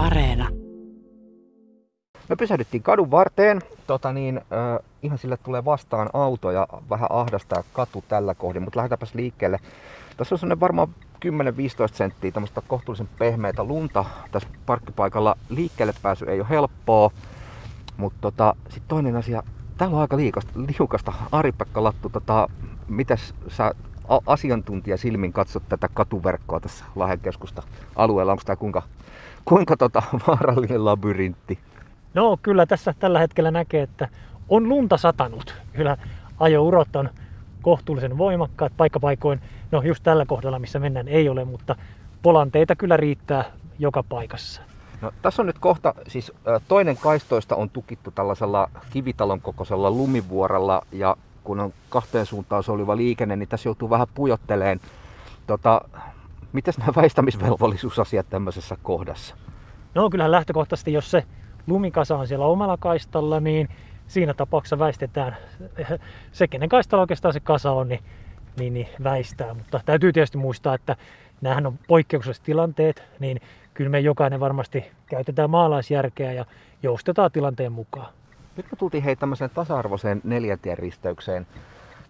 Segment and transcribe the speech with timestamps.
[0.00, 0.48] Areena.
[2.28, 3.60] Me pysähdyttiin kadun varteen.
[3.86, 8.78] Tota niin, äh, ihan sille tulee vastaan auto ja vähän ahdasta katu tällä kohdin, mutta
[8.78, 9.58] lähdetäänpäs liikkeelle.
[10.16, 10.88] Tässä on sellainen varmaan
[11.26, 11.30] 10-15
[11.92, 15.36] senttiä tämmöistä kohtuullisen pehmeitä lunta tässä parkkipaikalla.
[15.48, 17.10] Liikkeelle pääsy ei ole helppoa,
[17.96, 19.42] mutta tota, sitten toinen asia,
[19.78, 20.16] täällä on aika
[20.78, 21.12] liukasta.
[21.32, 22.48] Ari-Pekka Lattu, tota,
[22.88, 23.74] mitäs sä
[24.26, 27.62] asiantuntija silmin katsot tätä katuverkkoa tässä Lahden keskusta
[27.96, 28.32] alueella?
[28.32, 28.82] Onko tämä kuinka,
[29.44, 31.58] kuinka tota, vaarallinen labyrintti?
[32.14, 34.08] No kyllä tässä tällä hetkellä näkee, että
[34.48, 35.54] on lunta satanut.
[35.72, 35.96] Kyllä
[36.40, 37.10] ajourot on
[37.62, 39.40] kohtuullisen voimakkaat paikkapaikoin.
[39.70, 41.76] No just tällä kohdalla, missä mennään, ei ole, mutta
[42.22, 43.44] polanteita kyllä riittää
[43.78, 44.62] joka paikassa.
[45.00, 46.32] No, tässä on nyt kohta, siis
[46.68, 53.36] toinen kaistoista on tukittu tällaisella kivitalon kokoisella lumivuorella ja kun on kahteen suuntaan soliva liikenne,
[53.36, 54.80] niin tässä joutuu vähän pujotteleen.
[55.46, 55.80] Tota,
[56.52, 59.34] Miten nämä väistämisvelvollisuusasiat tämmöisessä kohdassa?
[59.94, 61.24] No kyllähän lähtökohtaisesti, jos se
[61.66, 63.68] lumikasa on siellä omalla kaistalla, niin
[64.06, 65.36] siinä tapauksessa väistetään
[66.32, 68.00] se, kenen kaistalla oikeastaan se kasa on, niin,
[68.58, 69.54] niin, niin väistää.
[69.54, 70.96] Mutta täytyy tietysti muistaa, että
[71.40, 73.40] näähän on poikkeukselliset tilanteet, niin
[73.74, 76.44] kyllä me jokainen varmasti käytetään maalaisjärkeä ja
[76.82, 78.12] joustetaan tilanteen mukaan.
[78.56, 81.46] Nyt me tultiin hei tämmöiseen tasa-arvoiseen neljäntien risteykseen.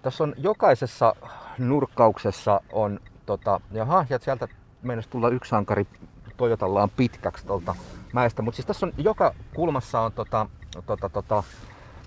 [0.02, 1.14] Tässä on jokaisessa
[1.58, 4.48] nurkkauksessa on, tota, jaha, ja sieltä
[4.82, 5.86] meinasi tulla yksi sankari
[6.36, 7.74] Toyotallaan pitkäksi tuolta
[8.12, 8.42] mäestä.
[8.42, 10.46] Mutta siis tässä on joka kulmassa on tota,
[10.86, 11.42] tota, tota,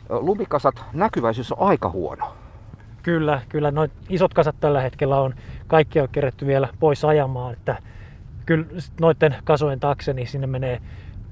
[0.09, 2.33] lumikasat, näkyväisyys on aika huono.
[3.03, 5.33] Kyllä, kyllä noin isot kasat tällä hetkellä on
[5.67, 7.77] kaikki on kerätty vielä pois ajamaan, että
[8.45, 8.65] kyllä
[9.01, 10.81] noiden kasojen taakse niin sinne menee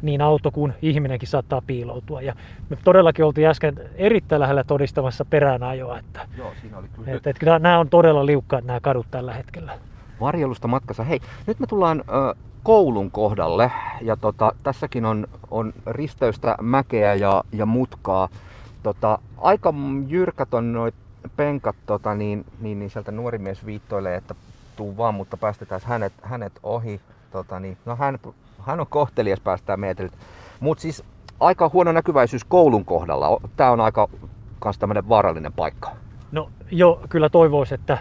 [0.01, 2.21] niin auto kuin ihminenkin saattaa piiloutua.
[2.21, 2.35] Ja
[2.69, 5.99] me todellakin oltiin äsken erittäin lähellä todistamassa perään ajoa.
[5.99, 7.11] Että, Joo, siinä oli kyllä.
[7.11, 9.77] Että, että nämä on todella liukkaat nämä kadut tällä hetkellä.
[10.21, 11.03] Varjelusta matkassa.
[11.03, 17.43] Hei, nyt me tullaan ö, koulun kohdalle ja tota, tässäkin on, on risteystä mäkeä ja,
[17.51, 18.29] ja mutkaa.
[18.83, 19.73] Tota, aika
[20.07, 20.95] jyrkät on noit
[21.35, 24.35] penkat, tota, niin, niin, niin sieltä nuori mies viittoilee, että
[24.75, 27.01] tuu vaan, mutta päästetään hänet, hänet ohi.
[27.31, 28.19] Tota, niin, no hän,
[28.65, 30.09] hän on kohtelias päästään meitä.
[30.59, 31.03] Mutta siis
[31.39, 33.41] aika huono näkyväisyys koulun kohdalla.
[33.55, 34.09] Tämä on aika
[34.59, 35.91] kans tämmöinen vaarallinen paikka.
[36.31, 37.97] No joo, kyllä toivoisi, että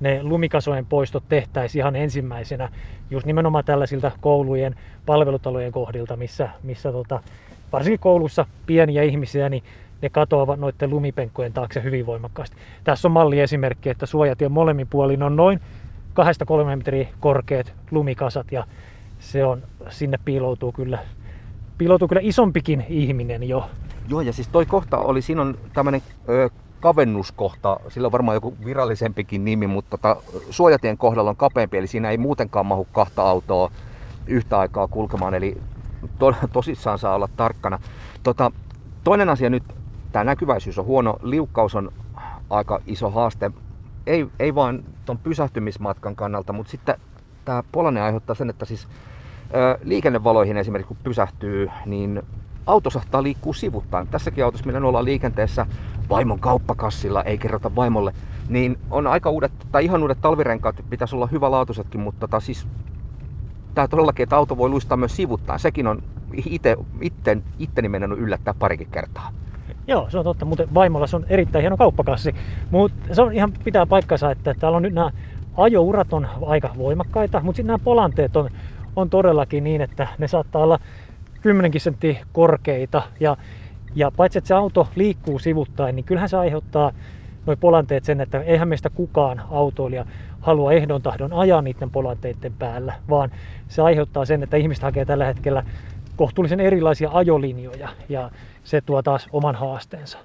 [0.00, 2.68] ne lumikasojen poistot tehtäisiin ihan ensimmäisenä
[3.10, 4.74] just nimenomaan tällaisilta koulujen
[5.06, 7.20] palvelutalojen kohdilta, missä, missä tota,
[7.72, 9.62] varsinkin koulussa pieniä ihmisiä, niin
[10.02, 12.56] ne katoavat noiden lumipenkkojen taakse hyvin voimakkaasti.
[12.84, 15.60] Tässä on malliesimerkki, että suojatien molemmin puolin on noin
[16.72, 18.64] 2-3 metriä korkeat lumikasat ja
[19.18, 20.98] se on, sinne piiloutuu kyllä,
[21.78, 23.70] piiloutuu kyllä isompikin ihminen jo.
[24.08, 26.02] Joo, ja siis toi kohta oli, siinä on tämmöinen
[26.80, 30.16] kavennuskohta, sillä on varmaan joku virallisempikin nimi, mutta tota,
[30.50, 33.70] suojatien kohdalla on kapeampi, eli siinä ei muutenkaan mahu kahta autoa
[34.26, 35.60] yhtä aikaa kulkemaan, eli
[36.18, 37.78] to, tosissaan saa olla tarkkana.
[38.22, 38.52] Tota,
[39.04, 39.62] toinen asia nyt,
[40.12, 41.92] tämä näkyväisyys on huono, liukkaus on
[42.50, 43.50] aika iso haaste,
[44.06, 46.94] ei, ei vaan tuon pysähtymismatkan kannalta, mutta sitten
[47.44, 48.88] tämä polanne aiheuttaa sen, että siis
[49.54, 52.22] ö, liikennevaloihin esimerkiksi kun pysähtyy, niin
[52.66, 54.08] auto saattaa liikkua sivuttain.
[54.08, 55.66] Tässäkin autossa, millä ollaan liikenteessä
[56.08, 58.14] vaimon kauppakassilla, ei kerrota vaimolle,
[58.48, 62.66] niin on aika uudet, tai ihan uudet talvirenkaat, pitäisi olla hyvä laatuisetkin, mutta tota, siis
[63.74, 65.58] tämä todellakin, että auto voi luistaa myös sivuttaan.
[65.58, 66.02] Sekin on
[66.46, 69.30] ite, itten, itteni mennyt yllättää parikin kertaa.
[69.86, 70.44] Joo, se on totta.
[70.44, 72.34] Muuten vaimolla se on erittäin hieno kauppakassi.
[72.70, 75.10] Mutta se on ihan pitää paikkansa, että täällä on nyt nämä
[75.56, 78.50] ajourat on aika voimakkaita, mutta sitten nämä polanteet on,
[78.96, 80.78] on todellakin niin, että ne saattaa olla
[81.40, 83.36] 10 senttiä korkeita ja,
[83.94, 86.92] ja paitsi että se auto liikkuu sivuttain, niin kyllähän se aiheuttaa
[87.46, 90.04] noin polanteet sen, että eihän meistä kukaan autoilija
[90.40, 93.30] halua ehdon tahdon ajaa niiden polanteiden päällä, vaan
[93.68, 95.62] se aiheuttaa sen, että ihmiset hakee tällä hetkellä
[96.16, 98.30] kohtuullisen erilaisia ajolinjoja ja
[98.64, 100.18] se tuo taas oman haasteensa.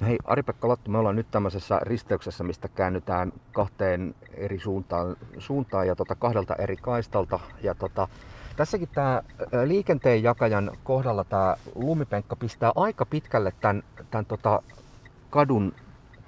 [0.00, 5.86] No hei, Ari-Pekka Lattu, me ollaan nyt tämmöisessä risteyksessä, mistä käännytään kahteen eri suuntaan, suuntaan
[5.86, 7.40] ja tota kahdelta eri kaistalta.
[7.62, 8.08] Ja tota,
[8.56, 9.22] Tässäkin tämä
[9.64, 14.62] liikenteen jakajan kohdalla tämä lumipenkka pistää aika pitkälle tämän, tämän tota
[15.30, 15.74] kadun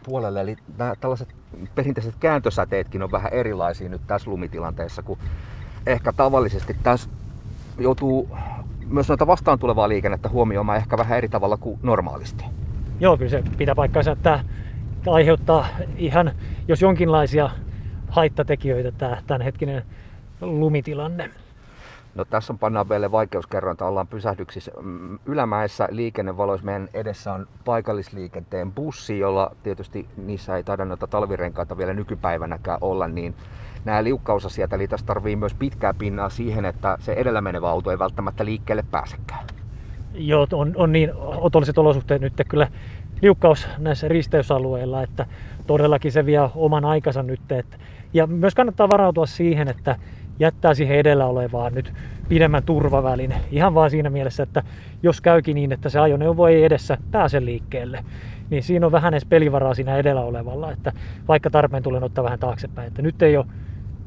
[0.04, 0.40] puolelle.
[0.40, 1.28] Eli nämä tällaiset
[1.74, 5.18] perinteiset kääntösäteetkin on vähän erilaisia nyt tässä lumitilanteessa, kun
[5.86, 7.10] ehkä tavallisesti tässä
[7.78, 8.30] joutuu
[8.86, 12.44] myös noita vastaan tulevaa liikennettä huomioimaan ehkä vähän eri tavalla kuin normaalisti.
[13.00, 14.44] Joo, kyllä se pitää paikkansa, että
[15.06, 15.66] aiheuttaa
[15.96, 16.32] ihan,
[16.68, 17.50] jos jonkinlaisia
[18.08, 19.82] haittatekijöitä tämä tämänhetkinen
[20.40, 21.30] lumitilanne.
[22.14, 26.64] No tässä on pannaan vielä vaikeuskerrointa, ollaan pysähdyksissä mm, Ylämäessä liikennevaloissa.
[26.64, 33.08] Meidän edessä on paikallisliikenteen bussi, jolla tietysti niissä ei taida noita talvirenkaita vielä nykypäivänäkään olla,
[33.08, 33.34] niin
[33.84, 37.98] nämä liukkausasiat, eli tässä tarvii myös pitkää pinnaa siihen, että se edellä menevä auto ei
[37.98, 39.57] välttämättä liikkeelle pääsekään.
[40.18, 42.68] Joo, on, on niin otolliset olosuhteet nyt kyllä
[43.22, 45.26] liukkaus näissä risteysalueilla, että
[45.66, 47.52] todellakin se vie oman aikansa nyt.
[47.52, 47.76] Että,
[48.14, 49.96] ja myös kannattaa varautua siihen, että
[50.38, 51.92] jättää siihen edellä olevaan nyt
[52.28, 53.34] pidemmän turvavälin.
[53.50, 54.62] Ihan vaan siinä mielessä, että
[55.02, 58.04] jos käykin niin, että se ajoneuvo ei edessä pääse liikkeelle,
[58.50, 60.92] niin siinä on vähän edes pelivaraa siinä edellä olevalla, että
[61.28, 62.88] vaikka tarpeen tulee ottaa vähän taaksepäin.
[62.88, 63.46] Että nyt ei ole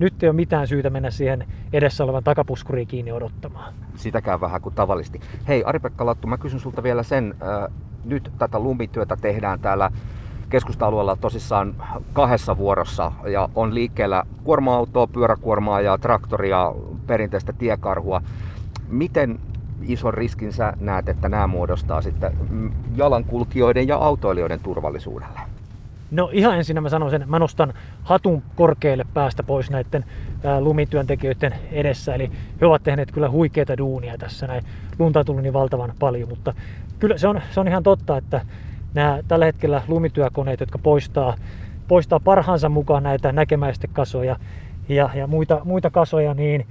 [0.02, 3.74] nyt ei ole mitään syytä mennä siihen edessä olevan takapuskuriin kiinni odottamaan.
[3.96, 5.20] Sitäkään vähän kuin tavallisesti.
[5.48, 7.74] Hei Ari-Pekka Lattu, mä kysyn sulta vielä sen, äh,
[8.06, 9.92] nyt tätä lumityötä tehdään täällä
[10.50, 11.76] keskusta-alueella tosissaan
[12.14, 16.74] kahdessa vuorossa ja on liikkeellä kuorma-autoa, pyöräkuormaa ja traktoria,
[17.08, 18.22] perinteistä tiekarhua.
[18.90, 19.40] Miten
[19.82, 22.38] ison riskin sä näet, että nämä muodostaa sitten
[22.96, 25.51] jalankulkijoiden ja autoilijoiden turvallisuudelle?
[26.12, 27.74] No ihan ensin mä sanon sen, mä nostan
[28.04, 30.06] hatun korkealle päästä pois näiden
[30.60, 32.16] lumityöntekijöiden edessä.
[32.16, 32.32] Eli
[32.62, 34.64] he ovat tehneet kyllä huikeita duunia tässä näin.
[35.00, 36.54] Lunta on tullut niin valtavan paljon, mutta
[37.00, 38.42] kyllä se on, se on ihan totta, että
[38.94, 41.36] nämä tällä hetkellä lumityökoneet, jotka poistaa,
[41.88, 44.36] poistaa parhaansa mukaan näitä näkemäistekasoja
[44.90, 46.68] ja, ja muita, muita kasoja, niin,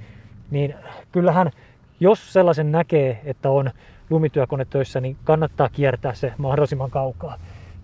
[0.51, 0.75] niin
[1.11, 1.51] kyllähän
[1.99, 3.71] jos sellaisen näkee, että on
[4.09, 7.37] lumityökone töissä, niin kannattaa kiertää se mahdollisimman kaukaa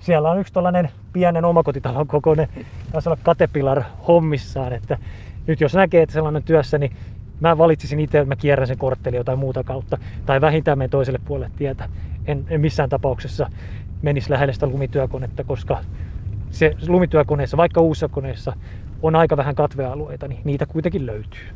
[0.08, 2.48] siellä on yksi tällainen pienen omakotitalon kokoinen,
[2.92, 4.98] taisi olla Caterpillar hommissaan, että
[5.48, 6.92] nyt jos näkee, että sellainen työssä, niin
[7.40, 11.20] mä valitsisin itse, että mä kierrän sen kortteli jotain muuta kautta, tai vähintään menen toiselle
[11.26, 11.90] puolelle tietä.
[12.26, 13.50] En, en missään tapauksessa
[14.02, 15.80] menisi lähelle sitä lumityökonetta, koska
[16.52, 18.54] se lumityökoneessa, vaikka uusissa koneissa,
[19.02, 21.48] on aika vähän katvealueita, niin niitä kuitenkin löytyy.